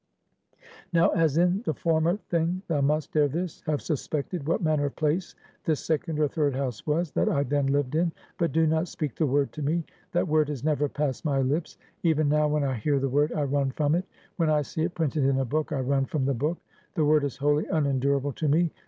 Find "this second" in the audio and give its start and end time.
5.63-6.17